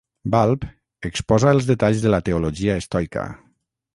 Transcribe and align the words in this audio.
Balb 0.35 0.63
exposa 1.09 1.51
els 1.57 1.69
detalls 1.73 2.01
de 2.05 2.15
la 2.15 2.21
teologia 2.31 2.81
estoica. 2.85 3.29